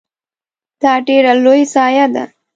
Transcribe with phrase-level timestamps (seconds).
[0.81, 2.23] دا ډیره لوی ضایعه ده.